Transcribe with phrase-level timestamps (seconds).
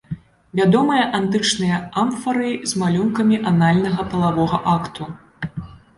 [0.59, 5.03] Вядомыя антычныя амфары з малюнкамі анальнага палавога акту.